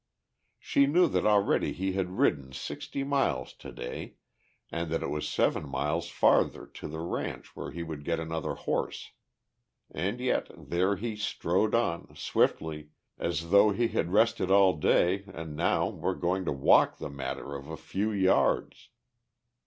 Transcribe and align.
She 0.57 0.87
knew 0.87 1.07
that 1.09 1.27
already 1.27 1.73
he 1.73 1.91
had 1.91 2.17
ridden 2.17 2.53
sixty 2.53 3.03
miles 3.03 3.53
today 3.53 4.15
and 4.71 4.89
that 4.89 5.03
it 5.03 5.11
was 5.11 5.29
seven 5.29 5.69
miles 5.69 6.09
farther 6.09 6.65
to 6.65 6.87
the 6.87 6.99
ranch 7.01 7.55
where 7.55 7.69
he 7.69 7.83
would 7.83 8.03
get 8.03 8.19
another 8.19 8.55
horse. 8.55 9.11
And 9.91 10.19
yet 10.19 10.47
there 10.57 10.95
he 10.95 11.15
strode 11.15 11.75
on, 11.75 12.15
swiftly, 12.15 12.89
as 13.19 13.51
though 13.51 13.69
he 13.69 13.89
had 13.89 14.11
rested 14.11 14.49
all 14.49 14.75
day 14.75 15.23
and 15.31 15.55
now 15.55 15.87
were 15.91 16.15
going 16.15 16.45
to 16.45 16.51
walk 16.51 16.97
the 16.97 17.11
matter 17.11 17.55
of 17.55 17.69
a 17.69 17.77
few 17.77 18.09
yards. 18.11 18.89